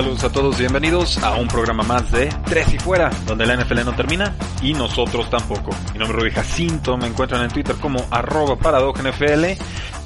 [0.00, 3.84] Saludos a todos, bienvenidos a un programa más de Tres y Fuera, donde la NFL
[3.84, 5.72] no termina y nosotros tampoco.
[5.92, 9.44] Mi nombre es Rudy Jacinto, me encuentran en Twitter como arroba NFL.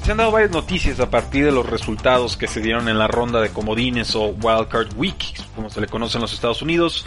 [0.03, 3.07] Se han dado varias noticias a partir de los resultados que se dieron en la
[3.07, 7.05] ronda de comodines o Wildcard Week, como se le conoce en los Estados Unidos.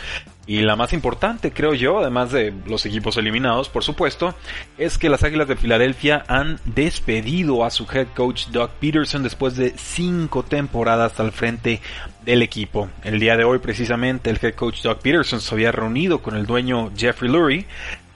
[0.48, 4.34] Y la más importante, creo yo, además de los equipos eliminados, por supuesto,
[4.78, 9.56] es que las Águilas de Filadelfia han despedido a su head coach Doug Peterson después
[9.56, 11.82] de cinco temporadas al frente
[12.24, 12.88] del equipo.
[13.04, 16.46] El día de hoy, precisamente, el head coach Doug Peterson se había reunido con el
[16.46, 17.66] dueño Jeffrey Lurie,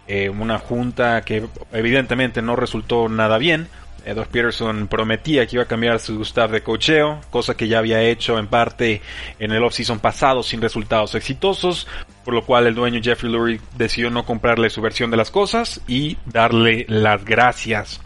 [0.08, 3.68] eh, una junta que evidentemente no resultó nada bien.
[4.06, 8.02] Doug Peterson prometía que iba a cambiar su staff de cocheo, cosa que ya había
[8.02, 9.00] hecho en parte
[9.38, 11.86] en el offseason pasado sin resultados exitosos,
[12.24, 15.80] por lo cual el dueño Jeffrey Lurie decidió no comprarle su versión de las cosas
[15.86, 18.00] y darle las gracias.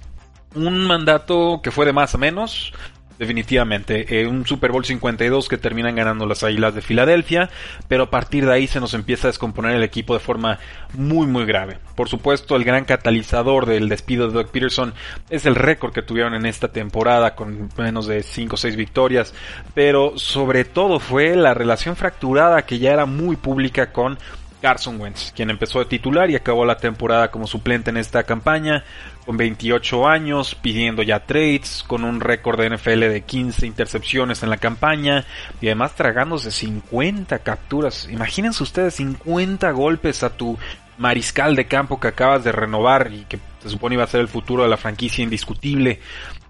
[0.54, 2.72] Un mandato que fue de más a menos,
[3.18, 7.48] Definitivamente, eh, un Super Bowl 52 que terminan ganando las Águilas de Filadelfia,
[7.88, 10.58] pero a partir de ahí se nos empieza a descomponer el equipo de forma
[10.92, 11.78] muy muy grave.
[11.94, 14.92] Por supuesto, el gran catalizador del despido de Doug Peterson
[15.30, 19.32] es el récord que tuvieron en esta temporada con menos de 5 o 6 victorias,
[19.74, 24.18] pero sobre todo fue la relación fracturada que ya era muy pública con
[24.60, 28.84] Carson Wentz, quien empezó de titular y acabó la temporada como suplente en esta campaña,
[29.24, 34.50] con 28 años, pidiendo ya trades, con un récord de NFL de 15 intercepciones en
[34.50, 35.24] la campaña
[35.60, 38.08] y además tragándose 50 capturas.
[38.10, 40.58] Imagínense ustedes 50 golpes a tu
[40.98, 44.28] mariscal de campo que acabas de renovar y que se supone iba a ser el
[44.28, 46.00] futuro de la franquicia indiscutible.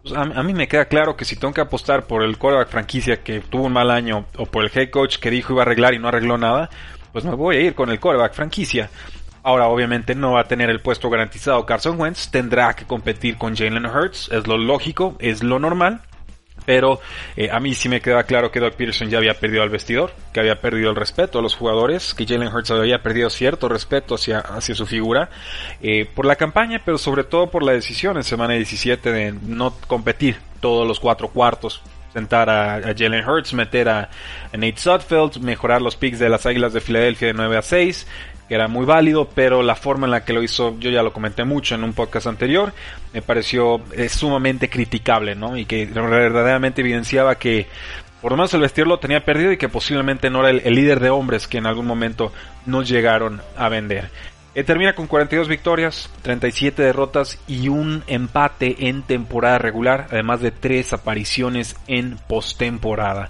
[0.03, 2.69] Pues, a, a, mí me queda claro que si tengo que apostar por el quarterback
[2.69, 5.65] franquicia que tuvo un mal año o por el head coach que dijo iba a
[5.65, 6.71] arreglar y no arregló nada,
[7.17, 8.91] pues me voy a ir con el quarterback franquicia.
[9.43, 13.57] Ahora obviamente no va a tener el puesto garantizado Carson Wentz, tendrá que competir con
[13.57, 16.03] Jalen Hurts, es lo lógico, es lo normal.
[16.67, 17.01] Pero
[17.39, 20.13] eh, a mí sí me queda claro que Doug Peterson ya había perdido al vestidor,
[20.35, 24.17] que había perdido el respeto a los jugadores, que Jalen Hurts había perdido cierto respeto
[24.17, 25.31] hacia, hacia su figura
[25.81, 29.73] eh, por la campaña, pero sobre todo por la decisión en semana 17 de no
[29.87, 31.81] competir todos los cuatro cuartos
[32.17, 34.09] sentar a, Jalen Hurts, meter a,
[34.55, 38.07] Nate Sudfeld, mejorar los picks de las Águilas de Filadelfia de 9 a 6,
[38.49, 41.13] que era muy válido, pero la forma en la que lo hizo, yo ya lo
[41.13, 42.73] comenté mucho en un podcast anterior,
[43.13, 45.59] me pareció eh, sumamente criticable, ¿no?
[45.59, 47.67] Y que verdaderamente evidenciaba que
[48.23, 50.75] por lo menos el vestir lo tenía perdido y que posiblemente no era el, el
[50.75, 52.33] líder de hombres que en algún momento
[52.65, 54.09] nos llegaron a vender.
[54.57, 60.51] Eh, termina con 42 victorias, 37 derrotas y un empate en temporada regular, además de
[60.51, 63.29] tres apariciones en postemporada.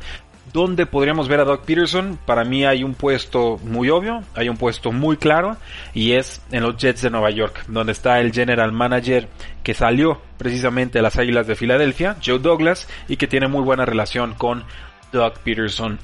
[0.53, 2.16] ¿Dónde podríamos ver a Doug Peterson?
[2.25, 5.56] Para mí hay un puesto muy obvio, hay un puesto muy claro
[5.94, 9.28] y es en los Jets de Nueva York, donde está el general manager
[9.64, 13.84] que salió precisamente de las Águilas de Filadelfia, Joe Douglas, y que tiene muy buena
[13.84, 14.62] relación con
[15.10, 15.98] Doug Peterson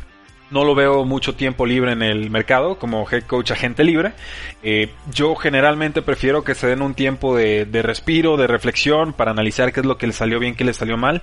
[0.52, 4.12] no lo veo mucho tiempo libre en el mercado como head coach agente libre.
[4.62, 9.30] Eh, yo generalmente prefiero que se den un tiempo de, de, respiro, de reflexión para
[9.30, 11.22] analizar qué es lo que le salió bien, qué le salió mal.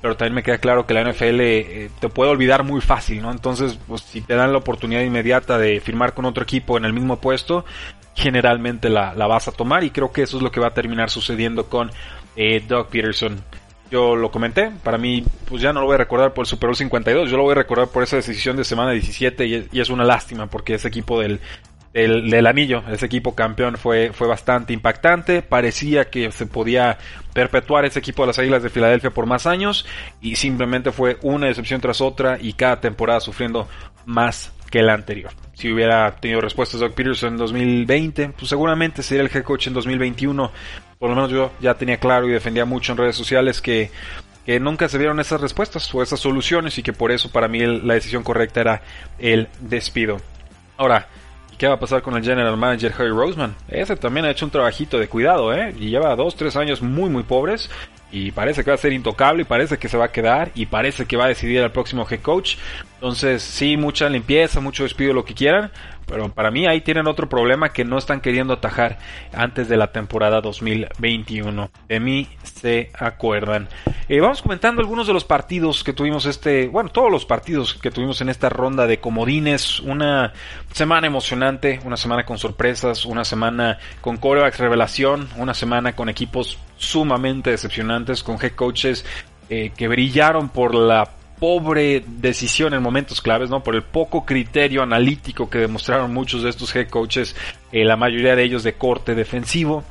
[0.00, 3.30] Pero también me queda claro que la NFL eh, te puede olvidar muy fácil, ¿no?
[3.30, 6.92] Entonces, pues si te dan la oportunidad inmediata de firmar con otro equipo en el
[6.92, 7.64] mismo puesto,
[8.14, 10.74] generalmente la, la vas a tomar y creo que eso es lo que va a
[10.74, 11.90] terminar sucediendo con
[12.36, 13.42] eh, Doug Peterson
[13.90, 16.68] yo lo comenté, para mí pues ya no lo voy a recordar por el Super
[16.68, 19.66] Bowl 52, yo lo voy a recordar por esa decisión de semana 17 y es,
[19.72, 21.40] y es una lástima porque ese equipo del,
[21.92, 26.98] del, del, anillo, ese equipo campeón fue, fue bastante impactante, parecía que se podía
[27.32, 29.86] perpetuar ese equipo de las Águilas de Filadelfia por más años
[30.20, 33.68] y simplemente fue una decepción tras otra y cada temporada sufriendo
[34.06, 35.32] más que la anterior.
[35.54, 39.74] Si hubiera tenido respuestas Doug Peterson en 2020, pues seguramente sería el head coach en
[39.74, 40.52] 2021
[41.00, 43.90] por lo menos yo ya tenía claro y defendía mucho en redes sociales que,
[44.44, 47.60] que nunca se dieron esas respuestas o esas soluciones y que por eso para mí
[47.64, 48.82] la decisión correcta era
[49.18, 50.18] el despido.
[50.76, 51.08] Ahora,
[51.56, 53.56] ¿qué va a pasar con el general manager Harry Roseman?
[53.68, 55.74] Ese también ha hecho un trabajito de cuidado, ¿eh?
[55.78, 57.70] Y lleva dos, tres años muy, muy pobres
[58.12, 60.66] y parece que va a ser intocable y parece que se va a quedar y
[60.66, 62.56] parece que va a decidir el próximo head coach.
[62.94, 65.70] Entonces, sí, mucha limpieza, mucho despido, lo que quieran,
[66.06, 68.98] pero para mí ahí tienen otro problema que no están queriendo atajar
[69.32, 71.70] antes de la temporada 2021.
[71.88, 73.68] De mí se acuerdan.
[74.12, 77.92] Eh, vamos comentando algunos de los partidos que tuvimos este, bueno, todos los partidos que
[77.92, 79.78] tuvimos en esta ronda de comodines.
[79.78, 80.32] Una
[80.72, 86.58] semana emocionante, una semana con sorpresas, una semana con corebacks revelación, una semana con equipos
[86.76, 89.06] sumamente decepcionantes, con head coaches
[89.48, 91.08] eh, que brillaron por la
[91.38, 93.62] pobre decisión en momentos claves, ¿no?
[93.62, 97.36] Por el poco criterio analítico que demostraron muchos de estos head coaches,
[97.70, 99.84] eh, la mayoría de ellos de corte defensivo.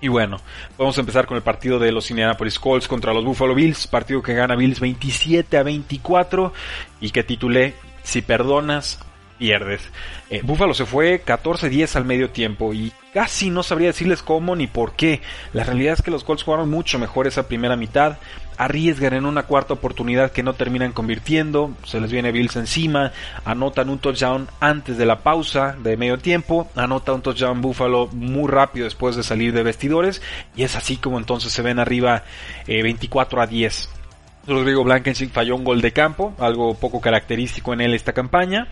[0.00, 0.38] Y bueno,
[0.78, 4.22] vamos a empezar con el partido de los Indianapolis Colts contra los Buffalo Bills, partido
[4.22, 6.52] que gana Bills 27 a 24
[7.00, 8.98] y que titulé Si perdonas,
[9.40, 9.80] pierdes.
[10.28, 14.66] Eh, Buffalo se fue 14-10 al medio tiempo y casi no sabría decirles cómo ni
[14.66, 15.22] por qué.
[15.54, 18.18] La realidad es que los Colts jugaron mucho mejor esa primera mitad,
[18.58, 23.12] arriesgan en una cuarta oportunidad que no terminan convirtiendo, se les viene Bills encima,
[23.46, 28.46] anotan un touchdown antes de la pausa de medio tiempo, anota un touchdown Buffalo muy
[28.46, 30.20] rápido después de salir de vestidores
[30.54, 32.24] y es así como entonces se ven arriba
[32.66, 33.88] 24 eh, a 10.
[34.46, 38.68] Rodrigo Blankenship falló un gol de campo, algo poco característico en él esta campaña.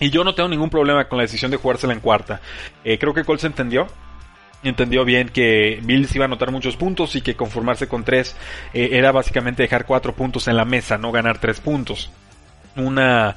[0.00, 2.40] Y yo no tengo ningún problema con la decisión de jugársela en cuarta.
[2.82, 3.86] Eh, creo que Colts entendió.
[4.62, 8.36] Entendió bien que Bills iba a anotar muchos puntos y que conformarse con tres
[8.74, 12.10] eh, era básicamente dejar cuatro puntos en la mesa, no ganar tres puntos.
[12.76, 13.36] Una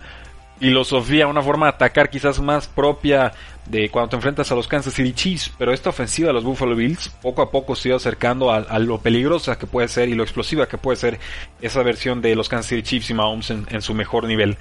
[0.64, 3.34] filosofía, una forma de atacar quizás más propia
[3.66, 6.74] de cuando te enfrentas a los Kansas City Chiefs, pero esta ofensiva de los Buffalo
[6.74, 10.24] Bills poco a poco se iba acercando a, lo peligrosa que puede ser y lo
[10.24, 11.20] explosiva que puede ser
[11.60, 14.56] esa versión de los Kansas City Chiefs y Mahomes en, su mejor nivel.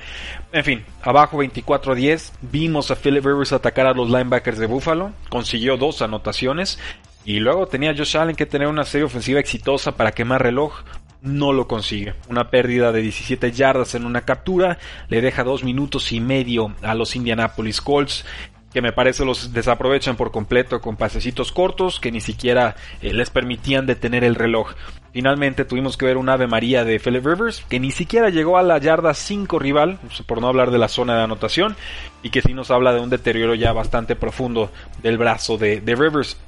[0.50, 4.66] En fin, abajo 24 a 10, vimos a Philip Rivers atacar a los linebackers de
[4.66, 6.80] Buffalo, consiguió dos anotaciones
[7.24, 10.82] y luego tenía Josh Allen que tener una serie ofensiva exitosa para quemar reloj,
[11.22, 12.14] no lo consigue.
[12.28, 14.78] Una pérdida de 17 yardas en una captura
[15.08, 18.24] le deja dos minutos y medio a los Indianapolis Colts
[18.72, 23.30] que me parece los desaprovechan por completo con pasecitos cortos que ni siquiera eh, les
[23.30, 24.72] permitían detener el reloj.
[25.12, 28.62] Finalmente tuvimos que ver un Ave María de Philip Rivers que ni siquiera llegó a
[28.62, 31.76] la yarda 5 rival, por no hablar de la zona de anotación,
[32.22, 34.70] y que sí nos habla de un deterioro ya bastante profundo
[35.02, 36.38] del brazo de, de Rivers.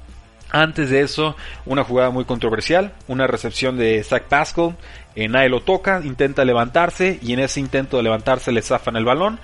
[0.55, 1.35] Antes de eso,
[1.65, 4.77] una jugada muy controversial, una recepción de Zach Pascal.
[5.13, 9.03] Eh, nadie lo toca, intenta levantarse y en ese intento de levantarse le zafan el
[9.03, 9.37] balón.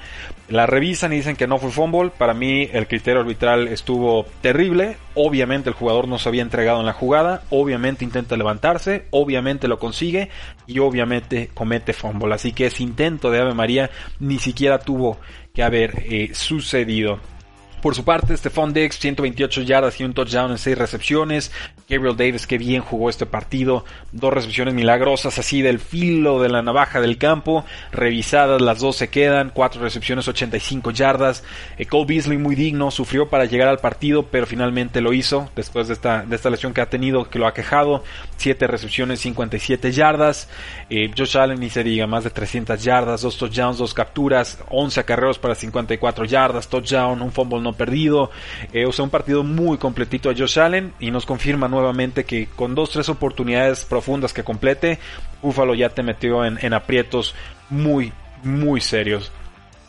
[0.48, 2.12] La revisan y dicen que no fue fumble.
[2.18, 4.96] Para mí el criterio arbitral estuvo terrible.
[5.14, 7.44] Obviamente el jugador no se había entregado en la jugada.
[7.50, 9.08] Obviamente intenta levantarse.
[9.10, 10.30] Obviamente lo consigue.
[10.66, 12.34] Y obviamente comete fumble.
[12.34, 13.90] Así que ese intento de Ave María
[14.22, 15.20] ni siquiera tuvo
[15.54, 17.20] que haber eh, sucedido.
[17.82, 21.52] Por su parte, Stephon Diggs, 128 yardas y un touchdown en 6 recepciones.
[21.90, 23.84] Gabriel Davis, que bien jugó este partido.
[24.12, 27.66] Dos recepciones milagrosas, así del filo de la navaja del campo.
[27.92, 29.52] Revisadas, las dos se quedan.
[29.54, 31.44] Cuatro recepciones, 85 yardas.
[31.78, 35.50] Eh, Cole Beasley, muy digno, sufrió para llegar al partido, pero finalmente lo hizo.
[35.56, 38.04] Después de esta, de esta lesión que ha tenido, que lo ha quejado.
[38.38, 40.50] 7 recepciones, 57 yardas.
[40.90, 43.22] Eh, Josh Allen, ni se diga, más de 300 yardas.
[43.22, 44.60] Dos touchdowns, dos capturas.
[44.70, 46.68] 11 acarreos para 54 yardas.
[46.68, 48.32] Touchdown, un fumble no perdido.
[48.74, 52.48] Eh, o sea, un partido muy completito a Josh Allen y nos confirma nuevamente que
[52.56, 55.00] con dos, tres oportunidades profundas que complete,
[55.42, 57.36] Buffalo ya te metió en, aprietos
[57.70, 58.12] muy,
[58.44, 59.32] muy serios.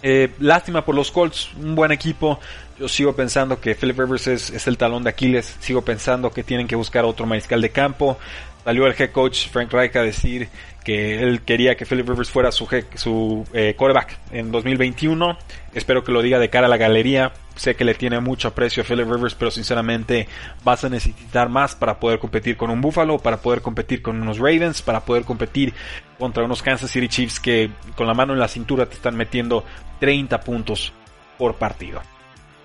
[0.02, 2.40] Eh, lástima por los Colts, un buen equipo.
[2.78, 5.56] Yo sigo pensando que Philip Rivers es, es, el talón de Aquiles.
[5.60, 8.18] Sigo pensando que tienen que buscar otro mariscal de campo.
[8.64, 10.48] Salió el head coach Frank Reich a decir
[10.84, 15.38] que él quería que Philip Rivers fuera su, su eh, quarterback en 2021.
[15.74, 17.32] Espero que lo diga de cara a la galería.
[17.56, 20.28] Sé que le tiene mucho aprecio a Philip Rivers, pero sinceramente
[20.64, 24.38] vas a necesitar más para poder competir con un Buffalo, para poder competir con unos
[24.38, 25.74] Ravens, para poder competir
[26.18, 29.64] contra unos Kansas City Chiefs que con la mano en la cintura te están metiendo
[30.00, 30.92] 30 puntos
[31.36, 32.00] por partido.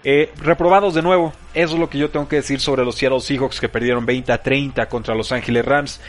[0.04, 3.20] Eh, reprobados de nuevo, eso es lo que yo tengo que decir sobre los Seattle
[3.20, 6.00] Seahawks que perdieron 20 a 30 contra Los Ángeles Rams.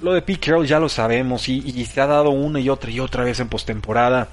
[0.00, 3.00] Lo de Pete Carroll ya lo sabemos y, se ha dado una y otra y
[3.00, 4.28] otra vez en postemporada.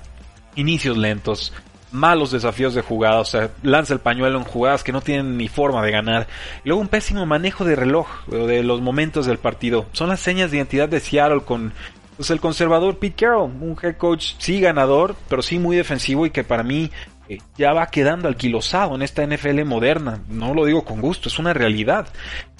[0.55, 1.53] Inicios lentos,
[1.91, 5.47] malos desafíos de jugadas, o sea, lanza el pañuelo en jugadas que no tienen ni
[5.47, 6.27] forma de ganar.
[6.63, 9.85] Y luego un pésimo manejo de reloj, de los momentos del partido.
[9.91, 11.73] Son las señas de identidad de Seattle con
[12.17, 16.29] pues, el conservador Pete Carroll, un head coach sí ganador, pero sí muy defensivo y
[16.29, 16.91] que para mí
[17.57, 20.21] ya va quedando alquilosado en esta NFL moderna.
[20.29, 22.07] No lo digo con gusto, es una realidad.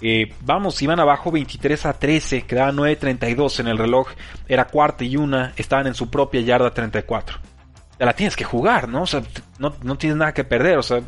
[0.01, 4.09] Eh, vamos, iban abajo 23 a 13, quedaban 9.32 en el reloj,
[4.47, 7.37] era cuarta y una, estaban en su propia yarda 34.
[7.99, 9.03] Ya la tienes que jugar, ¿no?
[9.03, 9.21] O sea,
[9.59, 11.01] no, no tienes nada que perder, o sea,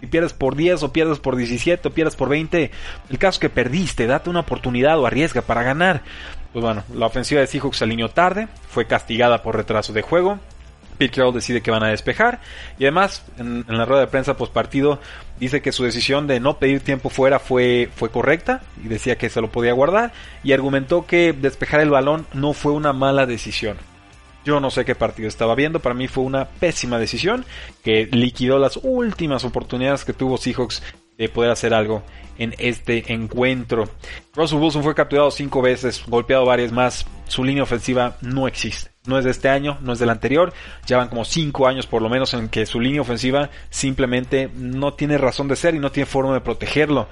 [0.00, 2.70] si pierdes por 10 o pierdes por 17 o pierdes por 20,
[3.10, 6.02] el caso es que perdiste, date una oportunidad o arriesga para ganar.
[6.52, 10.38] Pues bueno, la ofensiva de Seahawks se alineó tarde, fue castigada por retraso de juego,
[10.98, 12.40] Pete Carroll decide que van a despejar
[12.78, 15.00] y además en, la rueda de prensa post partido
[15.38, 19.30] dice que su decisión de no pedir tiempo fuera fue, fue correcta y decía que
[19.30, 20.12] se lo podía guardar
[20.42, 23.78] y argumentó que despejar el balón no fue una mala decisión.
[24.44, 27.44] Yo no sé qué partido estaba viendo, para mí fue una pésima decisión
[27.84, 30.82] que liquidó las últimas oportunidades que tuvo Seahawks
[31.18, 32.02] de poder hacer algo
[32.38, 33.88] en este encuentro.
[34.34, 39.18] Russell Wilson fue capturado cinco veces, golpeado varias más, su línea ofensiva no existe no
[39.18, 40.52] es de este año, no es del anterior.
[40.86, 45.18] Llevan como 5 años por lo menos en que su línea ofensiva simplemente no tiene
[45.18, 47.08] razón de ser y no tiene forma de protegerlo.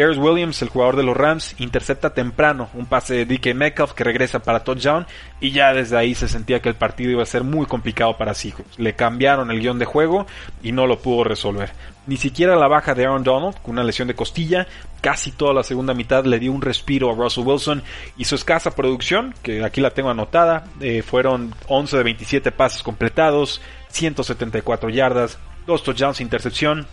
[0.00, 4.02] Darius Williams, el jugador de los Rams, intercepta temprano un pase de DK Metcalf que
[4.02, 5.06] regresa para touchdown
[5.40, 8.32] y ya desde ahí se sentía que el partido iba a ser muy complicado para
[8.32, 8.78] Seahawks.
[8.78, 10.26] Le cambiaron el guion de juego
[10.62, 11.72] y no lo pudo resolver.
[12.06, 14.66] Ni siquiera la baja de Aaron Donald, con una lesión de costilla,
[15.02, 17.82] casi toda la segunda mitad le dio un respiro a Russell Wilson
[18.16, 22.82] y su escasa producción, que aquí la tengo anotada, eh, fueron 11 de 27 pases
[22.82, 26.86] completados, 174 yardas, 2 touchdowns, intercepción,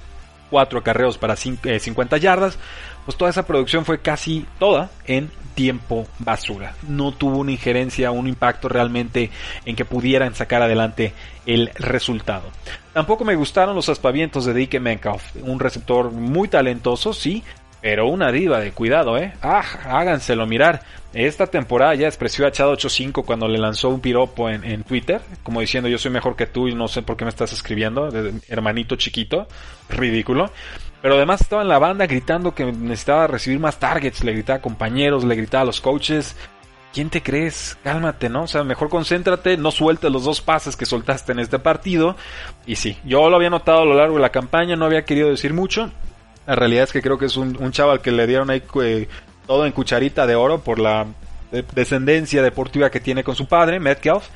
[0.49, 2.57] 4 acarreos para 50 eh, yardas,
[3.07, 6.75] pues toda esa producción fue casi toda en tiempo basura.
[6.89, 9.31] No tuvo una injerencia, un impacto realmente
[9.63, 11.13] en que pudieran sacar adelante
[11.45, 12.51] el resultado.
[12.91, 17.45] Tampoco me gustaron los aspavientos de Dike Metcalf, un receptor muy talentoso, sí,
[17.81, 19.33] pero una diva de cuidado, ¿eh?
[19.41, 20.81] Ah, háganselo mirar.
[21.13, 25.61] Esta temporada ya expresó a Chad 85 cuando le lanzó un piropo en, Twitter, como
[25.61, 28.09] diciendo yo soy mejor que tú y no sé por qué me estás escribiendo,
[28.49, 29.47] hermanito chiquito,
[29.89, 30.51] ridículo.
[31.01, 34.61] Pero además estaba en la banda gritando que necesitaba recibir más targets, le gritaba a
[34.61, 36.35] compañeros, le gritaba a los coaches.
[36.93, 37.77] ¿Quién te crees?
[37.83, 38.43] Cálmate, ¿no?
[38.43, 42.15] O sea, mejor concéntrate, no sueltes los dos pases que soltaste en este partido.
[42.65, 45.29] Y sí, yo lo había notado a lo largo de la campaña, no había querido
[45.29, 45.91] decir mucho,
[46.47, 49.07] la realidad es que creo que es un, chaval que le dieron ahí eh,
[49.45, 51.05] todo en cucharita de oro por la
[51.51, 54.27] descendencia deportiva que tiene con su padre, Metcalf.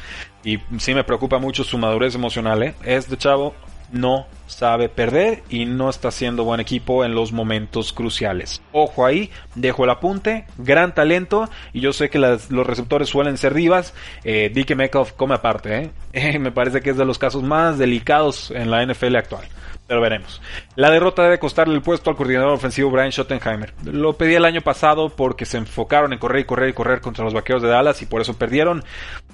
[0.43, 2.63] Y sí me preocupa mucho su madurez emocional.
[2.63, 2.75] ¿eh?
[2.83, 3.53] Este chavo
[3.91, 8.61] no sabe perder y no está haciendo buen equipo en los momentos cruciales.
[8.73, 13.53] Ojo ahí, dejo el apunte, gran talento y yo sé que los receptores suelen ser
[13.53, 13.93] divas.
[14.23, 16.39] Eh, Metcalf come aparte, ¿eh?
[16.39, 19.45] me parece que es de los casos más delicados en la NFL actual
[19.91, 20.41] pero veremos.
[20.77, 23.73] La derrota debe costarle el puesto al coordinador ofensivo Brian Schottenheimer.
[23.83, 27.25] Lo pedí el año pasado porque se enfocaron en correr y correr y correr contra
[27.25, 28.85] los vaqueros de Dallas y por eso perdieron.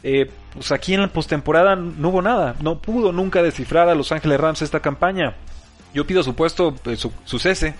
[0.01, 2.55] Eh, pues aquí en la postemporada no hubo nada.
[2.59, 5.35] No pudo nunca descifrar a Los Ángeles Rams esta campaña.
[5.97, 7.73] Yo pido supuesto pues, su, cese.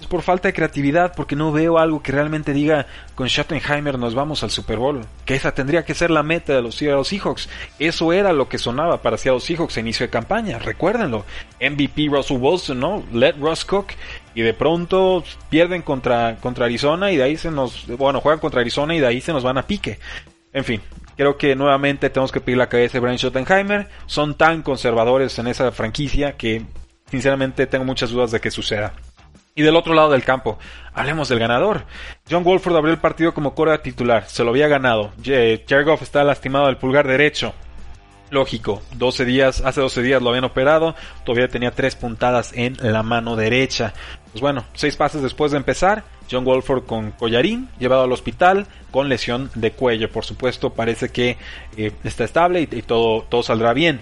[0.00, 4.14] Es por falta de creatividad, porque no veo algo que realmente diga con Schottenheimer nos
[4.14, 5.00] vamos al Super Bowl.
[5.24, 7.48] Que esa tendría que ser la meta de los Seattle Seahawks.
[7.80, 10.60] Eso era lo que sonaba para Seattle Seahawks a inicio de campaña.
[10.60, 11.24] Recuérdenlo.
[11.60, 13.02] MVP Russell Wilson, ¿no?
[13.12, 13.88] Let Russ cook.
[14.36, 17.88] Y de pronto pierden contra, contra Arizona y de ahí se nos...
[17.88, 19.98] Bueno, juegan contra Arizona y de ahí se nos van a pique.
[20.52, 20.80] En fin,
[21.16, 23.88] Creo que nuevamente tenemos que pedir la cabeza de Brian Schottenheimer.
[24.06, 26.64] Son tan conservadores en esa franquicia que
[27.14, 28.92] sinceramente tengo muchas dudas de que suceda.
[29.54, 30.58] Y del otro lado del campo,
[30.92, 31.84] hablemos del ganador.
[32.28, 35.12] John Wolford abrió el partido como cora titular, se lo había ganado.
[35.24, 37.54] Jared Goff está lastimado del pulgar derecho.
[38.30, 43.04] Lógico, 12 días, hace 12 días lo habían operado, todavía tenía tres puntadas en la
[43.04, 43.94] mano derecha.
[44.32, 49.08] Pues bueno, seis pases después de empezar, John Wolford con collarín, llevado al hospital con
[49.08, 50.10] lesión de cuello.
[50.10, 51.36] Por supuesto, parece que
[51.76, 54.00] eh, está estable y, todo, todo saldrá bien.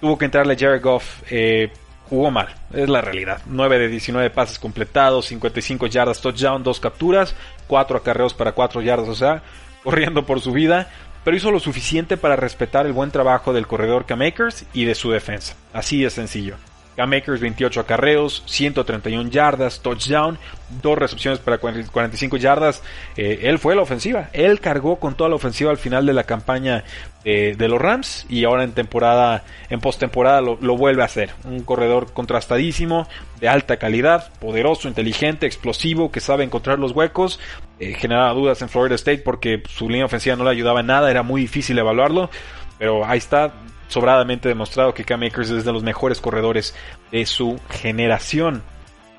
[0.00, 1.72] Tuvo que entrarle Jared Goff eh,
[2.12, 3.40] jugó mal, es la realidad.
[3.46, 7.34] 9 de 19 pases completados, 55 yardas, touchdown, 2 capturas,
[7.68, 9.42] 4 acarreos para 4 yardas, o sea,
[9.82, 10.90] corriendo por su vida,
[11.24, 15.10] pero hizo lo suficiente para respetar el buen trabajo del corredor K-Makers y de su
[15.10, 15.54] defensa.
[15.72, 16.56] Así de sencillo.
[16.96, 20.38] K-Makers 28 acarreos, 131 yardas, touchdown,
[20.82, 22.82] dos recepciones para 45 yardas.
[23.16, 24.28] Eh, él fue la ofensiva.
[24.32, 26.84] Él cargó con toda la ofensiva al final de la campaña
[27.24, 31.30] de, los Rams y ahora en temporada, en postemporada lo, lo vuelve a hacer.
[31.44, 33.06] Un corredor contrastadísimo,
[33.40, 37.38] de alta calidad, poderoso, inteligente, explosivo, que sabe encontrar los huecos.
[37.78, 41.10] Eh, generaba dudas en Florida State porque su línea ofensiva no le ayudaba en nada,
[41.10, 42.30] era muy difícil evaluarlo.
[42.78, 43.52] Pero ahí está,
[43.92, 46.74] sobradamente demostrado que Cam Akers es de los mejores corredores
[47.10, 48.62] de su generación.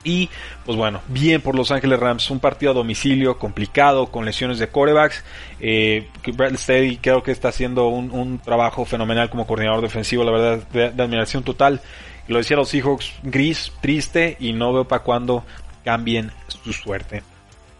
[0.03, 0.29] Y
[0.65, 4.67] pues bueno, bien por Los Ángeles Rams, un partido a domicilio complicado con lesiones de
[4.67, 5.23] corebacks.
[5.61, 10.67] Eh, Brad Steady creo que está haciendo un, trabajo fenomenal como coordinador defensivo, la verdad,
[10.73, 11.79] de, admiración total.
[12.27, 15.45] Lo decía los Seahawks, gris, triste y no veo para cuándo
[15.85, 17.23] cambien su suerte.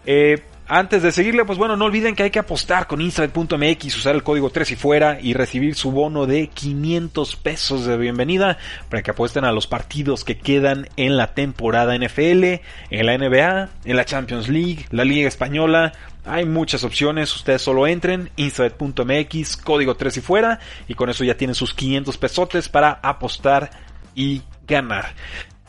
[0.06, 4.16] Eh, Antes de seguirle, pues bueno, no olviden que hay que apostar con Inside.mx, usar
[4.16, 8.58] el código 3 y fuera y recibir su bono de 500 pesos de bienvenida
[8.90, 13.70] para que apuesten a los partidos que quedan en la temporada NFL, en la NBA,
[13.84, 15.92] en la Champions League, la Liga Española.
[16.24, 21.36] Hay muchas opciones, ustedes solo entren, inside.mx, código 3 y fuera, y con eso ya
[21.36, 23.70] tienen sus 500 pesotes para apostar
[24.16, 25.14] y ganar.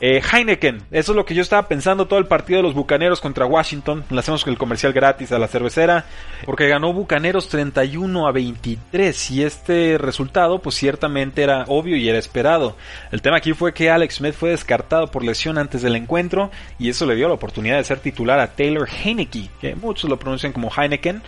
[0.01, 3.21] Eh, Heineken, eso es lo que yo estaba pensando todo el partido de los Bucaneros
[3.21, 4.03] contra Washington.
[4.09, 6.03] Le hacemos el comercial gratis a la cervecera,
[6.45, 12.17] porque ganó Bucaneros 31 a 23 y este resultado pues ciertamente era obvio y era
[12.17, 12.75] esperado.
[13.13, 16.89] El tema aquí fue que Alex Smith fue descartado por lesión antes del encuentro y
[16.89, 20.51] eso le dio la oportunidad de ser titular a Taylor Heineke, que muchos lo pronuncian
[20.51, 21.21] como Heineken,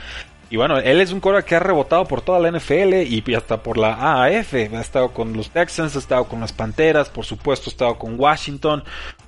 [0.49, 3.61] y bueno, él es un core que ha rebotado por toda la NFL y hasta
[3.63, 4.53] por la AAF.
[4.53, 8.19] Ha estado con los Texans, ha estado con las Panteras, por supuesto ha estado con
[8.19, 8.83] Washington.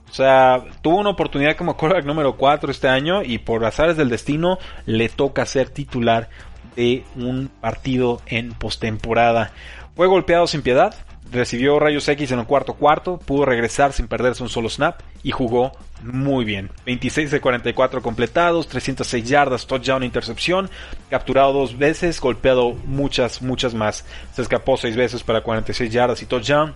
[0.09, 4.09] O sea, tuvo una oportunidad como quarterback número 4 este año y por azares del
[4.09, 6.29] destino le toca ser titular
[6.75, 9.51] de un partido en postemporada.
[9.95, 10.95] Fue golpeado sin piedad,
[11.31, 15.31] recibió rayos X en el cuarto cuarto, pudo regresar sin perderse un solo snap y
[15.31, 15.71] jugó
[16.03, 16.69] muy bien.
[16.85, 20.69] 26 de 44 completados, 306 yardas, touchdown, intercepción,
[21.09, 24.05] capturado dos veces, golpeado muchas, muchas más.
[24.33, 26.75] Se escapó seis veces para 46 yardas y touchdown.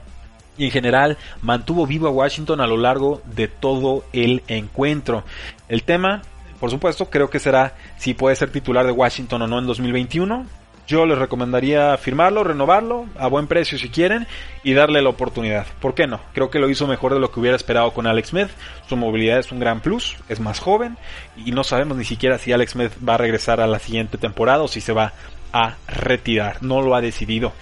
[0.55, 5.24] Y en general mantuvo vivo a Washington a lo largo de todo el encuentro.
[5.67, 6.22] El tema,
[6.60, 10.62] por supuesto, creo que será si puede ser titular de Washington o no en 2021
[10.93, 14.27] yo les recomendaría firmarlo, renovarlo a buen precio si quieren
[14.63, 15.65] y darle la oportunidad.
[15.81, 16.19] ¿Por qué no?
[16.33, 18.50] Creo que lo hizo mejor de lo que hubiera esperado con Alex Smith.
[18.88, 20.95] Su movilidad es un gran plus, es más joven
[21.35, 24.62] y no sabemos ni siquiera si Alex Smith va a regresar a la siguiente temporada
[24.62, 25.13] o si se va
[25.51, 26.62] a retirar.
[26.62, 27.53] No lo ha decidido.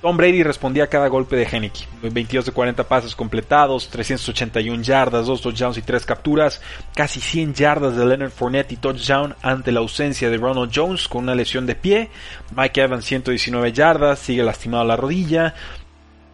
[0.00, 1.86] Tom Brady respondía a cada golpe de Henneke.
[2.02, 6.62] 22 de 40 pases completados, 381 yardas, 2 touchdowns y 3 capturas,
[6.94, 11.24] casi 100 yardas de Leonard Fournette y touchdown ante la ausencia de Ronald Jones con
[11.24, 12.08] una lesión de pie.
[12.56, 15.54] Mike Evans 119 yardas, sigue lastimado la rodilla.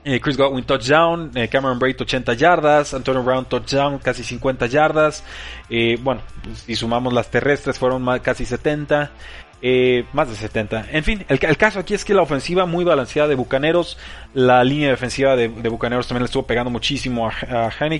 [0.08, 5.24] Eh, Chris Godwin touchdown, eh, Cameron Braid 80 yardas, Antonio Brown touchdown casi 50 yardas.
[5.68, 6.20] Eh, bueno,
[6.54, 9.10] si sumamos las terrestres fueron casi 70.
[9.68, 10.86] Eh, más de 70.
[10.92, 13.98] En fin, el, caso aquí es que la ofensiva muy balanceada de Bucaneros,
[14.32, 17.90] la línea defensiva de, Bucaneros también le estuvo pegando muchísimo a, a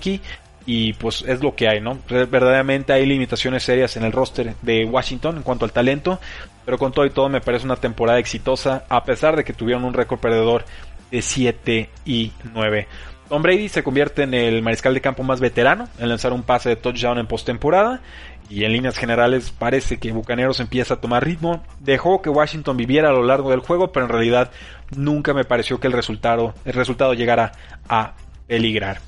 [0.65, 1.99] y pues es lo que hay, ¿no?
[2.09, 6.21] Verdaderamente hay limitaciones serias en el roster de Washington en cuanto al talento,
[6.65, 9.83] pero con todo y todo me parece una temporada exitosa a pesar de que tuvieron
[9.83, 10.65] un récord perdedor
[11.11, 12.87] de 7 y 9.
[13.29, 16.69] Tom Brady se convierte en el mariscal de campo más veterano en lanzar un pase
[16.69, 18.03] de touchdown en postemporada
[18.49, 21.65] y en líneas generales parece que Bucaneros empieza a tomar ritmo.
[21.81, 24.51] Dejó que Washington viviera a lo largo del juego, pero en realidad
[24.97, 27.53] nunca me pareció que el resultado, el resultado llegara
[27.89, 28.15] a
[28.47, 29.01] peligrar.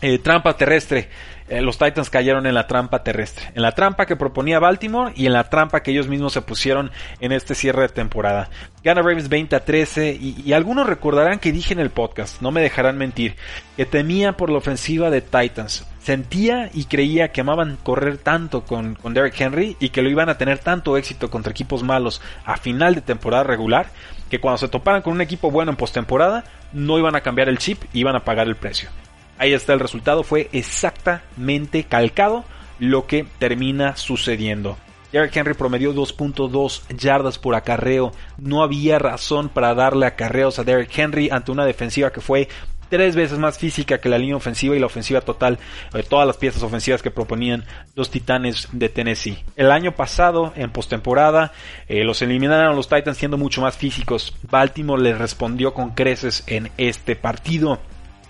[0.00, 1.08] Eh, trampa terrestre.
[1.48, 5.26] Eh, los Titans cayeron en la trampa terrestre, en la trampa que proponía Baltimore y
[5.26, 8.48] en la trampa que ellos mismos se pusieron en este cierre de temporada.
[8.82, 12.62] Gana Ravens 20 a 13 y, algunos recordarán que dije en el podcast, no me
[12.62, 13.36] dejarán mentir,
[13.76, 15.86] que temía por la ofensiva de Titans.
[16.00, 20.28] Sentía y creía que amaban correr tanto con, con Derrick Henry y que lo iban
[20.28, 23.86] a tener tanto éxito contra equipos malos a final de temporada regular
[24.30, 27.58] que cuando se toparan con un equipo bueno en postemporada no iban a cambiar el
[27.58, 28.90] chip, iban a pagar el precio.
[29.38, 32.44] Ahí está el resultado, fue exactamente calcado
[32.78, 34.76] lo que termina sucediendo.
[35.12, 38.10] Derrick Henry promedió 2.2 yardas por acarreo.
[38.36, 42.48] No había razón para darle acarreos a Derrick Henry ante una defensiva que fue
[42.88, 45.58] tres veces más física que la línea ofensiva y la ofensiva total
[45.92, 49.38] de todas las piezas ofensivas que proponían los Titanes de Tennessee.
[49.56, 51.52] El año pasado, en postemporada,
[51.86, 54.34] eh, los eliminaron los Titans siendo mucho más físicos.
[54.50, 57.78] Baltimore les respondió con creces en este partido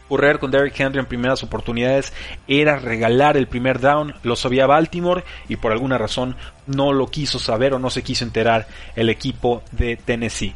[0.08, 2.12] correr con Derrick Henry en primeras oportunidades
[2.46, 6.36] era regalar el primer down, lo sabía Baltimore y por alguna razón
[6.66, 10.54] no lo quiso saber o no se quiso enterar el equipo de Tennessee.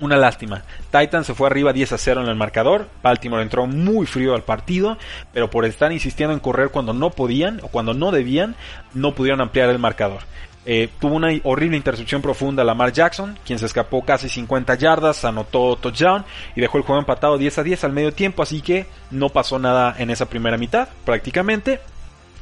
[0.00, 0.62] Una lástima.
[0.90, 2.88] Titan se fue arriba 10 a 0 en el marcador.
[3.02, 4.96] Baltimore entró muy frío al partido,
[5.34, 8.54] pero por estar insistiendo en correr cuando no podían o cuando no debían,
[8.94, 10.22] no pudieron ampliar el marcador.
[10.66, 15.76] Eh, tuvo una horrible intercepción profunda Lamar Jackson, quien se escapó casi 50 yardas, anotó
[15.76, 19.30] touchdown y dejó el juego empatado 10 a 10 al medio tiempo, así que no
[19.30, 21.80] pasó nada en esa primera mitad prácticamente.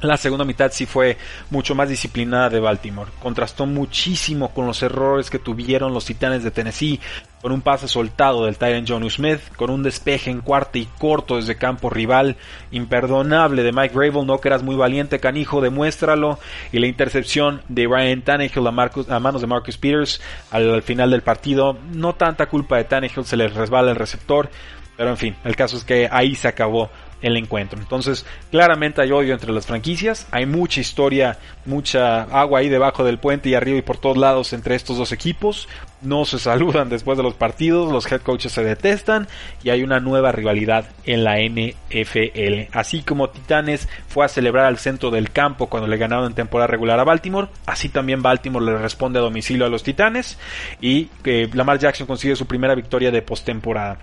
[0.00, 1.16] La segunda mitad sí fue
[1.50, 3.11] mucho más disciplinada de Baltimore.
[3.20, 7.00] Contrastó muchísimo con los errores que tuvieron los Titanes de Tennessee,
[7.42, 11.34] con un pase soltado del Tyrant John Smith, con un despeje en cuarta y corto
[11.34, 12.37] desde campo rival,
[12.70, 16.38] imperdonable de Mike Gravel, no que eras muy valiente, canijo, demuéstralo,
[16.70, 20.20] y la intercepción de Ryan Tannehill a, a manos de Marcus Peters
[20.52, 24.48] al, al, final del partido, no tanta culpa de Tannehill, se le resbala el receptor,
[24.96, 26.90] pero en fin, el caso es que ahí se acabó
[27.22, 27.78] el encuentro.
[27.78, 33.18] Entonces, claramente hay odio entre las franquicias, hay mucha historia, mucha agua ahí debajo del
[33.18, 35.68] puente y arriba y por todos lados entre estos dos equipos.
[36.00, 39.28] No se saludan después de los partidos, los head coaches se detestan
[39.62, 42.68] y hay una nueva rivalidad en la NFL.
[42.72, 46.68] Así como Titanes fue a celebrar al centro del campo cuando le ganaron en temporada
[46.68, 50.38] regular a Baltimore, así también Baltimore le responde a domicilio a los Titanes
[50.81, 53.98] y eh, Lamar Jackson consigue su primera victoria de postemporada.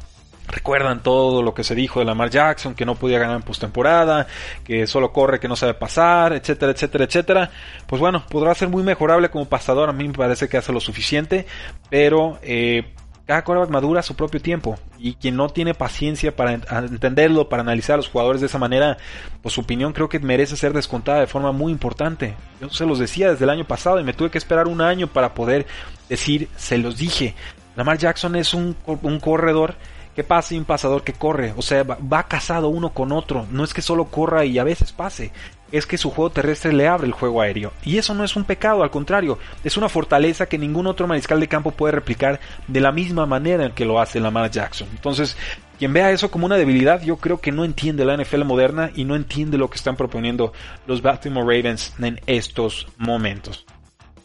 [0.48, 4.28] Recuerdan todo lo que se dijo de Lamar Jackson, que no podía ganar en postemporada,
[4.64, 7.52] que solo corre, que no sabe pasar, etcétera, etcétera, etcétera.
[7.88, 10.80] Pues bueno, podrá ser muy mejorable como pasador, a mí me parece que hace lo
[10.80, 11.48] suficiente,
[11.90, 12.94] pero eh,
[13.26, 17.64] cada quarterback madura a su propio tiempo y quien no tiene paciencia para entenderlo, para
[17.64, 18.98] analizar a los jugadores de esa manera,
[19.42, 22.36] pues su opinión creo que merece ser descontada de forma muy importante.
[22.62, 25.08] Yo se los decía desde el año pasado y me tuve que esperar un año
[25.08, 25.66] para poder
[26.08, 27.34] decir, se los dije.
[27.76, 29.76] Lamar Jackson es un, un corredor
[30.16, 33.74] que pase un pasador que corre, o sea, va, casado uno con otro, no es
[33.74, 35.32] que solo corra y a veces pase,
[35.72, 37.74] es que su juego terrestre le abre el juego aéreo.
[37.84, 41.40] Y eso no es un pecado, al contrario, es una fortaleza que ningún otro mariscal
[41.40, 44.88] de campo puede replicar de la misma manera en que lo hace Lamar Jackson.
[44.92, 45.36] Entonces,
[45.78, 49.04] quien vea eso como una debilidad, yo creo que no entiende la NFL moderna y
[49.04, 50.54] no entiende lo que están proponiendo
[50.88, 53.66] los Baltimore Ravens en estos momentos.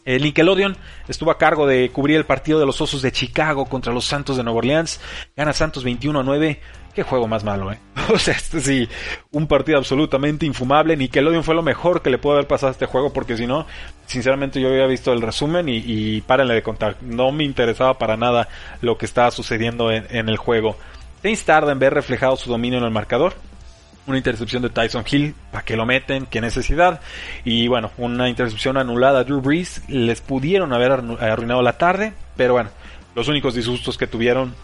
[0.03, 0.75] El Nickelodeon
[1.07, 4.37] estuvo a cargo de cubrir el partido de los Osos de Chicago contra los Santos
[4.37, 4.99] de Nueva Orleans.
[5.35, 6.59] Gana Santos 21 a 9.
[6.93, 7.79] Qué juego más malo, ¿eh?
[8.13, 8.89] O sea, este sí,
[9.31, 10.97] un partido absolutamente infumable.
[10.97, 13.65] Nickelodeon fue lo mejor que le pudo haber pasado a este juego porque si no,
[14.07, 16.97] sinceramente yo había visto el resumen y, párenle de contar.
[17.01, 18.47] No me interesaba para nada
[18.81, 20.77] lo que estaba sucediendo en, en el juego.
[21.21, 23.35] Saints tarda en ver reflejado su dominio en el marcador
[24.07, 26.25] una intercepción de Tyson Hill, ¿para que lo meten?
[26.25, 27.01] ¿Qué necesidad?
[27.43, 32.53] Y bueno, una intercepción anulada a Drew Brees, les pudieron haber arruinado la tarde, pero
[32.53, 32.69] bueno,
[33.15, 34.55] los únicos disgustos que tuvieron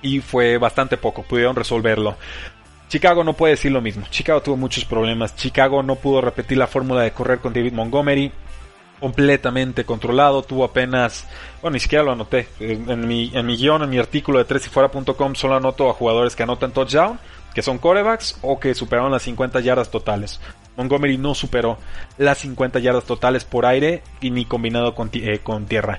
[0.00, 2.16] y fue bastante poco, pudieron resolverlo.
[2.88, 6.66] Chicago no puede decir lo mismo, Chicago tuvo muchos problemas, Chicago no pudo repetir la
[6.66, 8.32] fórmula de correr con David Montgomery,
[9.00, 11.26] completamente controlado, tuvo apenas,
[11.62, 15.34] bueno, ni siquiera lo anoté, en mi, en mi guion, en mi artículo de tresifuera.com
[15.34, 17.18] solo anoto a jugadores que anotan touchdown,
[17.54, 20.40] que son corebacks o que superaron las 50 yardas totales.
[20.76, 21.78] Montgomery no superó
[22.18, 25.98] las 50 yardas totales por aire y ni combinado con, eh, con tierra.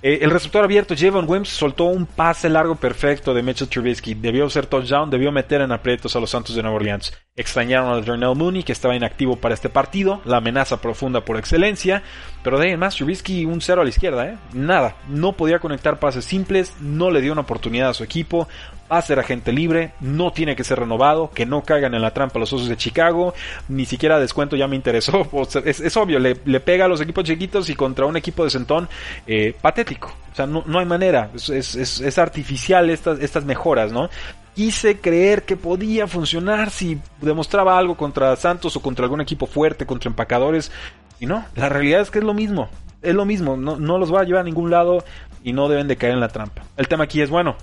[0.00, 4.14] Eh, el receptor abierto, Javon Wims, soltó un pase largo perfecto de Mitchell Trubisky.
[4.14, 7.12] Debió ser touchdown, debió meter en aprietos a los Santos de Nueva Orleans.
[7.34, 12.02] Extrañaron a Darnell Mooney, que estaba inactivo para este partido, la amenaza profunda por excelencia.
[12.44, 14.38] Pero de ahí en más, Trubisky un cero a la izquierda, ¿eh?
[14.52, 18.48] Nada, no podía conectar pases simples, no le dio una oportunidad a su equipo
[18.90, 22.12] va a ser agente libre, no tiene que ser renovado, que no caigan en la
[22.12, 23.34] trampa los osos de Chicago,
[23.68, 25.28] ni siquiera descuento ya me interesó,
[25.64, 28.88] es, obvio, le, pega a los equipos chiquitos y contra un equipo de centón
[29.26, 34.08] eh, patético, o sea, no, hay manera, es, artificial estas, estas mejoras, ¿no?
[34.54, 39.86] Quise creer que podía funcionar si demostraba algo contra Santos o contra algún equipo fuerte,
[39.86, 40.72] contra empacadores,
[41.20, 42.68] y no, la realidad es que es lo mismo,
[43.02, 45.04] es lo mismo, no, no los va a llevar a ningún lado
[45.44, 46.62] y no deben de caer en la trampa.
[46.76, 47.56] El tema aquí es, bueno,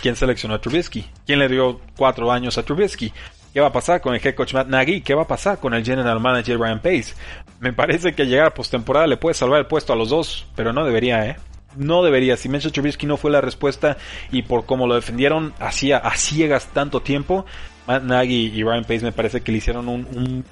[0.00, 1.06] ¿Quién seleccionó a Trubisky?
[1.26, 3.12] ¿Quién le dio cuatro años a Trubisky?
[3.52, 5.00] ¿Qué va a pasar con el head coach Matt Nagy?
[5.00, 7.14] ¿Qué va a pasar con el general manager Ryan Pace?
[7.58, 10.74] Me parece que llegar a postemporada le puede salvar el puesto a los dos, pero
[10.74, 11.36] no debería, ¿eh?
[11.74, 12.36] No debería.
[12.36, 13.96] Si Mitchell Trubisky no fue la respuesta
[14.30, 17.46] y por cómo lo defendieron hacía a ciegas tanto tiempo,
[17.86, 20.44] Matt Nagy y Ryan Pace me parece que le hicieron un,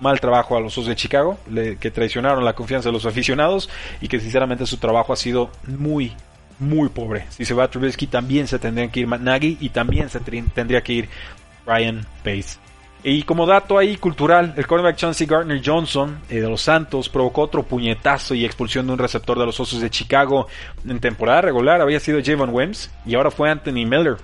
[0.00, 1.38] mal trabajo a los Osos de Chicago,
[1.80, 3.68] que traicionaron la confianza de los aficionados
[4.00, 6.14] y que sinceramente su trabajo ha sido muy,
[6.58, 7.26] muy pobre.
[7.30, 10.82] Si se va a Trubisky también se tendría que ir Nagy y también se tendría
[10.82, 11.08] que ir
[11.66, 12.58] Ryan Pace.
[13.04, 17.42] Y como dato ahí cultural, el cornerback Chauncey Gardner Johnson eh, de los Santos provocó
[17.42, 20.48] otro puñetazo y expulsión de un receptor de los Osos de Chicago
[20.86, 21.80] en temporada regular.
[21.80, 24.16] Había sido Javon Wims y ahora fue Anthony Miller.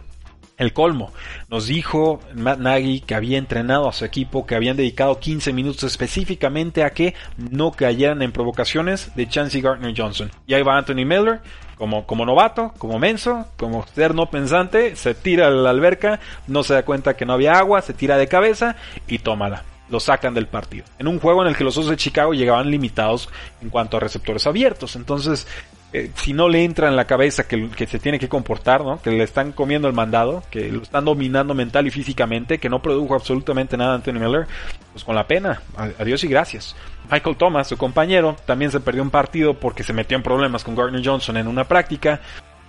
[0.57, 1.12] El colmo.
[1.49, 5.83] Nos dijo Matt Nagy que había entrenado a su equipo, que habían dedicado 15 minutos
[5.83, 10.31] específicamente a que no cayeran en provocaciones de Chauncey Gardner Johnson.
[10.47, 11.40] Y ahí va Anthony Miller,
[11.77, 16.62] como, como novato, como menso, como ser no pensante, se tira a la alberca, no
[16.62, 18.77] se da cuenta que no había agua, se tira de cabeza
[19.09, 19.64] y tómala.
[19.90, 20.87] Lo sacan del partido.
[20.99, 23.29] En un juego en el que los Osos de Chicago llegaban limitados
[23.61, 24.97] en cuanto a receptores abiertos.
[24.97, 25.47] Entonces,
[25.96, 29.00] eh, si no le entra en la cabeza que, se tiene que comportar, ¿no?
[29.00, 32.83] que le están comiendo el mandado, que lo están dominando mental y físicamente, que no
[32.83, 34.48] produjo absolutamente nada Anthony Miller,
[34.90, 36.74] pues con la pena, adiós y gracias.
[37.09, 40.74] Michael Thomas, su compañero, también se perdió un partido porque se metió en problemas con
[40.74, 42.20] Gardner Johnson en una práctica.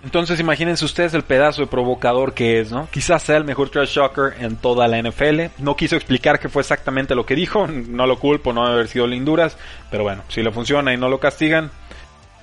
[0.03, 2.87] Entonces imagínense ustedes el pedazo de provocador que es, ¿no?
[2.91, 5.63] Quizás sea el mejor trash shocker en toda la NFL.
[5.63, 9.07] No quiso explicar qué fue exactamente lo que dijo, no lo culpo, no haber sido
[9.07, 9.57] linduras,
[9.89, 11.71] pero bueno, si le funciona y no lo castigan,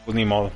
[0.05, 0.51] pues ni modo.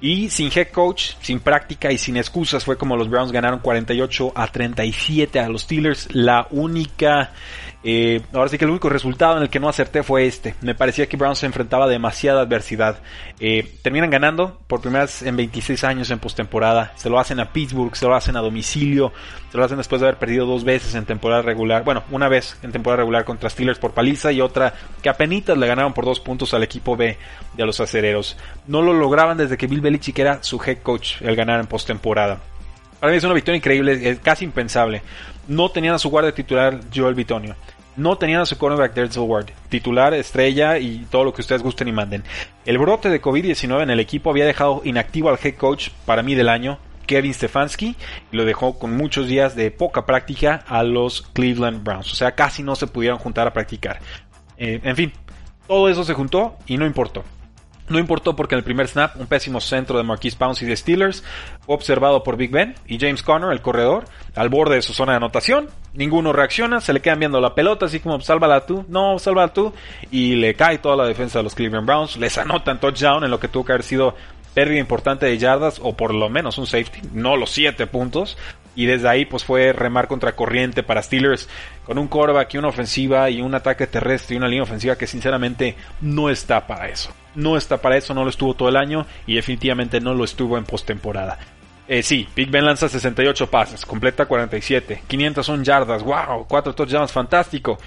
[0.00, 4.32] Y sin head coach, sin práctica y sin excusas fue como los Browns ganaron 48
[4.34, 6.08] a 37 a los Steelers.
[6.14, 7.32] La única
[7.82, 10.54] eh, ahora sí que el único resultado en el que no acerté fue este.
[10.60, 12.98] Me parecía que Browns se enfrentaba a demasiada adversidad.
[13.38, 16.92] Eh, terminan ganando por primera vez en 26 años en postemporada.
[16.96, 19.12] Se lo hacen a Pittsburgh, se lo hacen a domicilio,
[19.50, 21.84] se lo hacen después de haber perdido dos veces en temporada regular.
[21.84, 25.66] Bueno, una vez en temporada regular contra Steelers por paliza y otra que apenas le
[25.66, 27.16] ganaron por dos puntos al equipo B
[27.56, 28.36] de los acereros.
[28.66, 32.40] No lo lograban desde que Bill Belichick era su head coach el ganar en postemporada.
[33.00, 35.02] Para mí es una victoria increíble, casi impensable.
[35.48, 37.56] No tenían a su guardia titular Joel Bitonio.
[37.96, 41.88] No tenían a su cornerback Denzel Ward, titular, estrella y todo lo que ustedes gusten
[41.88, 42.22] y manden.
[42.64, 46.34] El brote de COVID-19 en el equipo había dejado inactivo al head coach para mí
[46.34, 47.96] del año, Kevin Stefanski,
[48.30, 52.12] y lo dejó con muchos días de poca práctica a los Cleveland Browns.
[52.12, 53.98] O sea, casi no se pudieron juntar a practicar.
[54.56, 55.12] Eh, en fin,
[55.66, 57.24] todo eso se juntó y no importó.
[57.90, 61.24] No importó porque en el primer snap, un pésimo centro de Marquise Pouncey de Steelers
[61.66, 64.04] fue observado por Big Ben y James Conner, el corredor,
[64.36, 65.68] al borde de su zona de anotación.
[65.92, 69.74] Ninguno reacciona, se le quedan viendo la pelota, así como sálvala tú, no, sálvala tú.
[70.12, 72.16] Y le cae toda la defensa de los Cleveland Browns.
[72.16, 74.14] Les anotan touchdown en lo que tuvo que haber sido
[74.54, 78.36] pérdida importante de yardas o por lo menos un safety, no los siete puntos.
[78.74, 81.48] Y desde ahí pues fue remar contra corriente para Steelers
[81.84, 85.06] con un quarterback y una ofensiva y un ataque terrestre y una línea ofensiva que
[85.06, 87.12] sinceramente no está para eso.
[87.34, 90.56] No está para eso, no lo estuvo todo el año y definitivamente no lo estuvo
[90.56, 91.38] en postemporada.
[91.88, 97.78] Eh, sí, Big Ben lanza 68 pases, completa 47, 501 yardas, wow, 4 touchdowns, fantástico.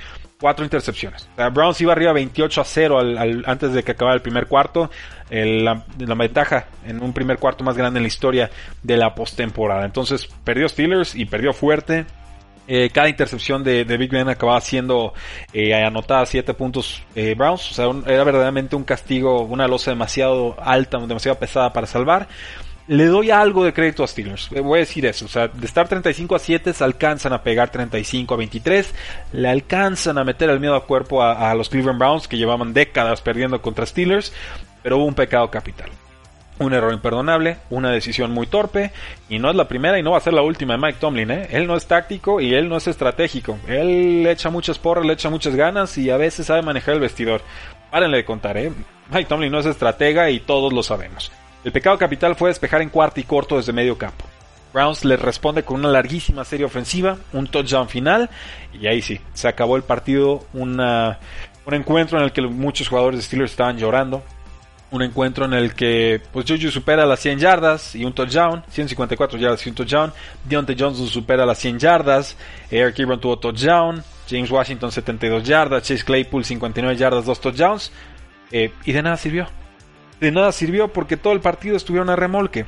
[0.43, 1.29] 4 intercepciones.
[1.53, 2.99] Browns iba arriba 28 a 0
[3.45, 4.91] antes de que acabara el primer cuarto.
[5.29, 5.85] la,
[6.17, 8.51] ventaja en un primer cuarto más grande en la historia
[8.81, 9.85] de la postemporada.
[9.85, 12.05] Entonces perdió Steelers y perdió fuerte.
[12.67, 15.13] Eh, cada intercepción de, Big Ben acababa siendo
[15.53, 17.71] eh, anotada 7 puntos eh, Browns.
[17.71, 22.27] O sea, era verdaderamente un castigo, una losa demasiado alta, demasiado pesada para salvar
[22.87, 24.49] le doy algo de crédito a Steelers.
[24.49, 25.25] Voy a decir eso.
[25.25, 28.93] O sea, de estar 35 a 7 se alcanzan a pegar 35 a 23.
[29.33, 33.21] Le alcanzan a meter el miedo a cuerpo a, los Cleveland Browns que llevaban décadas
[33.21, 34.33] perdiendo contra Steelers.
[34.81, 35.89] Pero hubo un pecado capital.
[36.59, 38.91] Un error imperdonable, una decisión muy torpe,
[39.27, 41.31] y no es la primera y no va a ser la última de Mike Tomlin.
[41.31, 41.47] ¿eh?
[41.51, 43.57] Él no es táctico y él no es estratégico.
[43.67, 46.99] Él le echa muchas porras, le echa muchas ganas y a veces sabe manejar el
[46.99, 47.41] vestidor.
[47.89, 48.71] Párenle de contar, ¿eh?
[49.09, 51.31] Mike Tomlin no es estratega y todos lo sabemos.
[51.63, 54.25] El pecado capital fue despejar en cuarto y corto desde medio campo.
[54.73, 58.29] Browns le responde con una larguísima serie ofensiva, un touchdown final,
[58.73, 60.81] y ahí sí, se acabó el partido, un
[61.67, 64.23] encuentro en el que muchos jugadores de Steelers estaban llorando,
[64.91, 69.39] un encuentro en el que pues Juju supera las 100 yardas y un touchdown, 154
[69.39, 72.35] yardas y un touchdown, Deontay Johnson supera las 100 yardas,
[72.69, 77.91] Eric Ebron tuvo touchdown, James Washington 72 yardas, Chase Claypool 59 yardas, dos touchdowns,
[78.51, 79.47] eh, y de nada sirvió
[80.23, 82.65] de nada sirvió porque todo el partido estuvieron a remolque.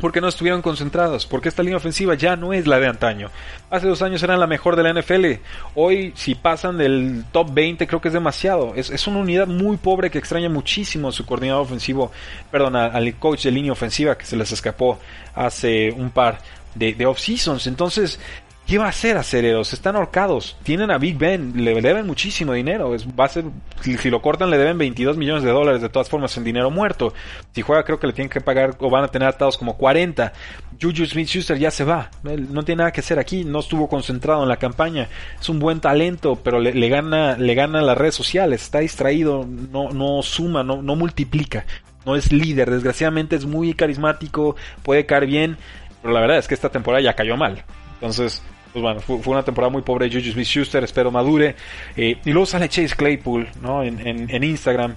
[0.00, 3.30] Porque no estuvieron concentrados, porque esta línea ofensiva ya no es la de antaño.
[3.68, 5.42] Hace dos años eran la mejor de la NFL.
[5.74, 8.74] Hoy, si pasan del top 20, creo que es demasiado.
[8.76, 12.12] Es, una unidad muy pobre que extraña muchísimo a su coordinador ofensivo,
[12.50, 15.00] perdón, al coach de línea ofensiva que se les escapó
[15.34, 16.38] hace un par
[16.76, 17.66] de, de off-seasons.
[17.66, 18.20] Entonces,
[18.68, 19.72] ¿Qué va a hacer Acereros?
[19.72, 20.58] Están ahorcados.
[20.62, 22.94] Tienen a Big Ben, le deben muchísimo dinero.
[23.18, 23.46] Va a ser,
[23.80, 27.14] si, lo cortan le deben 22 millones de dólares de todas formas en dinero muerto.
[27.54, 30.34] Si juega creo que le tienen que pagar o van a tener atados como 40.
[30.78, 32.10] Juju Smith-Schuster ya se va.
[32.22, 33.42] no tiene nada que hacer aquí.
[33.42, 35.08] No estuvo concentrado en la campaña.
[35.40, 38.60] Es un buen talento, pero le, gana, le gana las redes sociales.
[38.64, 41.64] Está distraído, no, no suma, no, no multiplica.
[42.04, 42.70] No es líder.
[42.70, 45.56] Desgraciadamente es muy carismático, puede caer bien.
[46.02, 47.64] Pero la verdad es que esta temporada ya cayó mal.
[47.94, 51.54] Entonces, pues bueno, fue, una temporada muy pobre de Juju Smith Schuster, espero madure.
[51.96, 53.82] Eh, y luego sale Chase Claypool, ¿no?
[53.82, 54.94] En, Instagram,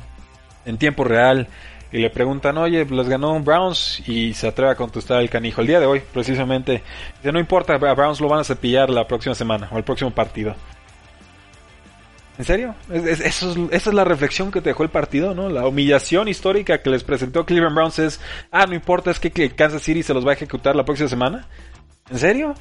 [0.66, 1.48] en tiempo real,
[1.92, 5.62] y le preguntan, oye, les ganó Browns, y se atreve a contestar el canijo.
[5.62, 6.84] El día de hoy, precisamente,
[7.18, 10.12] dice, no importa, a Browns lo van a cepillar la próxima semana, o el próximo
[10.12, 10.56] partido.
[12.38, 12.74] ¿En serio?
[12.92, 15.50] eso esa es la reflexión que te dejó el partido, ¿no?
[15.50, 19.84] La humillación histórica que les presentó Cleveland Browns es, ah, no importa, es que Kansas
[19.84, 21.48] City se los va a ejecutar la próxima semana.
[22.10, 22.56] ¿En serio?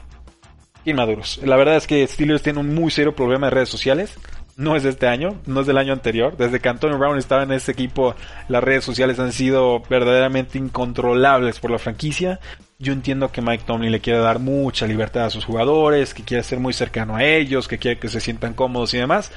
[0.84, 1.40] Inmaduros.
[1.44, 4.16] La verdad es que Steelers tiene un muy serio problema de redes sociales.
[4.56, 6.36] No es de este año, no es del año anterior.
[6.36, 8.14] Desde que Antonio Brown estaba en ese equipo,
[8.48, 12.40] las redes sociales han sido verdaderamente incontrolables por la franquicia.
[12.78, 16.42] Yo entiendo que Mike Tomlin le quiere dar mucha libertad a sus jugadores, que quiere
[16.42, 19.32] ser muy cercano a ellos, que quiere que se sientan cómodos y demás.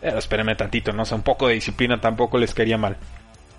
[0.00, 1.04] Pero espérenme tantito, ¿no?
[1.04, 2.96] Sea, un poco de disciplina tampoco les quería mal.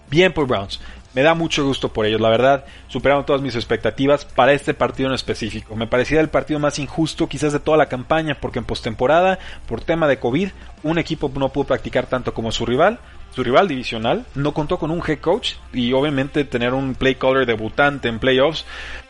[0.10, 0.80] Bien por Browns.
[1.16, 5.08] Me da mucho gusto por ellos, la verdad, superaron todas mis expectativas para este partido
[5.08, 5.74] en específico.
[5.78, 9.80] Me parecía el partido más injusto quizás de toda la campaña, porque en postemporada, por
[9.80, 10.50] tema de COVID,
[10.84, 13.00] un equipo no pudo practicar tanto como su rival,
[13.34, 17.46] su rival divisional, no contó con un head coach y obviamente tener un play caller
[17.46, 18.66] debutante en playoffs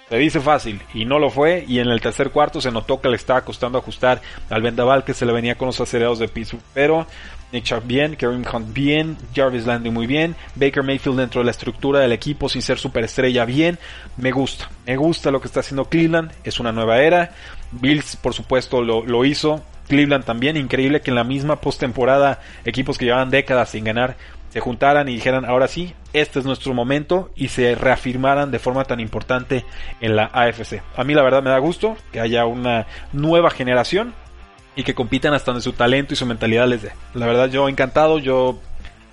[0.09, 3.09] se dice fácil y no lo fue y en el tercer cuarto se notó que
[3.09, 6.59] le estaba costando ajustar al vendaval que se le venía con los acelerados de piso.
[6.75, 7.07] Pero
[7.55, 11.51] Nick Chubb bien, Kareem Hunt bien, Jarvis Landry muy bien, Baker Mayfield dentro de la
[11.51, 13.79] estructura del equipo sin ser superestrella bien.
[14.17, 17.31] Me gusta, me gusta lo que está haciendo Cleveland, es una nueva era.
[17.71, 22.97] Bills por supuesto lo, lo hizo, Cleveland también, increíble que en la misma postemporada equipos
[22.97, 24.17] que llevaban décadas sin ganar
[24.49, 28.83] se juntaran y dijeran ahora sí, este es nuestro momento y se reafirmaran de forma
[28.85, 29.65] tan importante
[30.01, 30.81] en la AFC.
[30.95, 34.13] A mí la verdad me da gusto que haya una nueva generación
[34.75, 36.91] y que compitan hasta donde su talento y su mentalidad les dé.
[37.13, 38.59] La verdad yo encantado, yo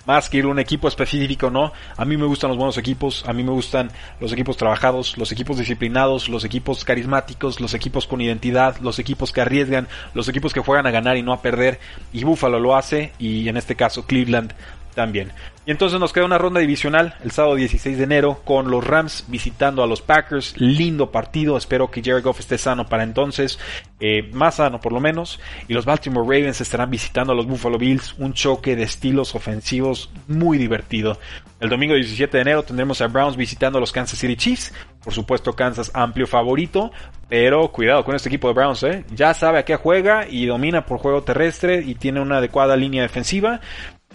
[0.05, 1.71] más que ir a un equipo específico, no.
[1.95, 5.31] A mí me gustan los buenos equipos, a mí me gustan los equipos trabajados, los
[5.31, 10.53] equipos disciplinados, los equipos carismáticos, los equipos con identidad, los equipos que arriesgan, los equipos
[10.53, 11.79] que juegan a ganar y no a perder.
[12.11, 14.53] Y Buffalo lo hace y en este caso Cleveland
[14.93, 15.31] también.
[15.65, 19.25] Y entonces nos queda una ronda divisional el sábado 16 de enero con los Rams
[19.27, 20.55] visitando a los Packers.
[20.57, 21.55] Lindo partido.
[21.55, 23.59] Espero que Jared Goff esté sano para entonces.
[24.01, 25.39] Eh, más sano por lo menos.
[25.69, 28.13] Y los Baltimore Ravens estarán visitando a los Buffalo Bills.
[28.17, 31.17] Un choque de estilos ofensivos muy divertido.
[31.61, 34.73] El domingo 17 de enero tendremos a Browns visitando a los Kansas City Chiefs.
[35.01, 36.91] Por supuesto, Kansas amplio favorito.
[37.29, 38.83] Pero cuidado con este equipo de Browns.
[38.83, 39.05] ¿eh?
[39.15, 43.01] Ya sabe a qué juega y domina por juego terrestre y tiene una adecuada línea
[43.01, 43.61] defensiva.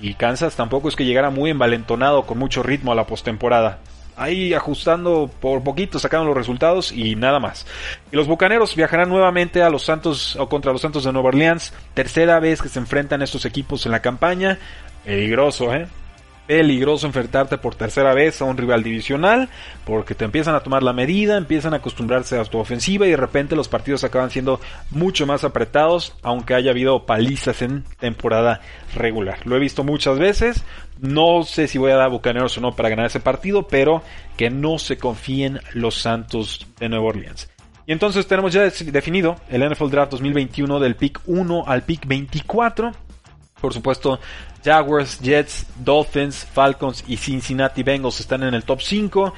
[0.01, 3.79] Y Kansas tampoco es que llegara muy envalentonado con mucho ritmo a la postemporada.
[4.17, 7.67] Ahí ajustando por poquito, sacando los resultados y nada más.
[8.11, 11.73] Y los Bucaneros viajarán nuevamente a los Santos o contra los Santos de Nueva Orleans.
[11.95, 14.59] Tercera vez que se enfrentan estos equipos en la campaña.
[15.05, 15.87] Peligroso, ¿eh?
[16.49, 19.51] Peligroso enfrentarte por tercera vez a un rival divisional,
[19.85, 23.19] porque te empiezan a tomar la medida, empiezan a acostumbrarse a tu ofensiva y de
[23.19, 24.59] repente los partidos acaban siendo
[24.91, 28.63] mucho más apretados, aunque haya habido palizas en temporada
[28.95, 29.47] regular.
[29.47, 30.65] Lo he visto muchas veces,
[30.99, 34.03] no sé si voy a dar Bucaneros o no para ganar ese partido, pero
[34.39, 37.51] que no se confíen los Santos de Nueva Orleans.
[37.87, 42.93] Y entonces tenemos ya definido el NFL Draft 2021 del pick 1 al pick 24.
[43.61, 44.21] Por supuesto,
[44.65, 49.35] Jaguars, Jets, Dolphins, Falcons y Cincinnati Bengals están en el top 5.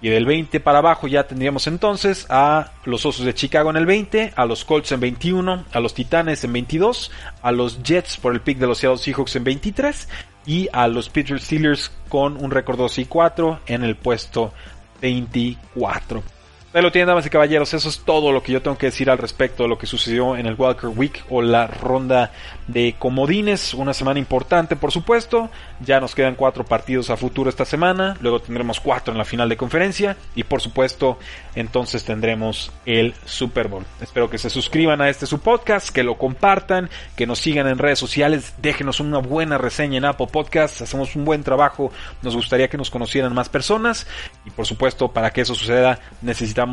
[0.00, 3.86] Y del 20 para abajo ya tendríamos entonces a los Osos de Chicago en el
[3.86, 7.10] 20, a los Colts en 21, a los Titanes en 22,
[7.42, 10.08] a los Jets por el pick de los Seattle Seahawks en 23
[10.46, 14.52] y a los Pittsburgh Steelers con un récord 2 y 4 en el puesto
[15.00, 16.33] 24.
[16.74, 17.72] Ahí lo tienen, damas y caballeros.
[17.72, 20.36] Eso es todo lo que yo tengo que decir al respecto de lo que sucedió
[20.36, 22.32] en el Walker Week o la ronda
[22.66, 23.74] de comodines.
[23.74, 25.50] Una semana importante, por supuesto.
[25.78, 28.16] Ya nos quedan cuatro partidos a futuro esta semana.
[28.20, 30.16] Luego tendremos cuatro en la final de conferencia.
[30.34, 31.16] Y por supuesto,
[31.54, 33.84] entonces tendremos el Super Bowl.
[34.00, 37.78] Espero que se suscriban a este su podcast, que lo compartan, que nos sigan en
[37.78, 38.52] redes sociales.
[38.60, 40.82] Déjenos una buena reseña en Apple Podcasts.
[40.82, 41.92] Hacemos un buen trabajo.
[42.22, 44.08] Nos gustaría que nos conocieran más personas.
[44.44, 46.63] Y por supuesto, para que eso suceda, necesitamos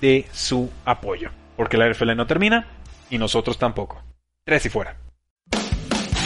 [0.00, 1.30] de su apoyo.
[1.56, 2.66] Porque la NFL no termina
[3.10, 4.02] y nosotros tampoco.
[4.44, 4.96] Tres y fuera.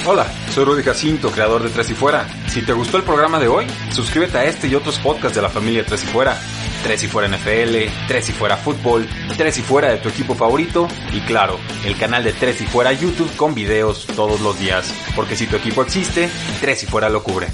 [0.04, 2.26] Hola, soy Rudy Jacinto, creador de Tres y Fuera.
[2.48, 5.48] Si te gustó el programa de hoy, suscríbete a este y otros podcasts de la
[5.48, 6.36] familia Tres y Fuera.
[6.82, 7.76] Tres y Fuera NFL,
[8.08, 9.06] Tres y Fuera Fútbol,
[9.36, 12.92] Tres y Fuera de tu equipo favorito y claro, el canal de Tres y Fuera
[12.92, 14.92] YouTube con videos todos los días.
[15.14, 16.28] Porque si tu equipo existe,
[16.60, 17.46] Tres y Fuera lo cubre.